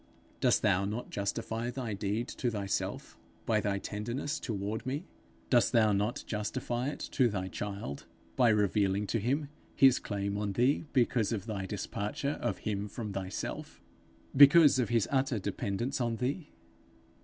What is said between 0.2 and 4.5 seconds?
Dost thou not justify thy deed to thyself by thy tenderness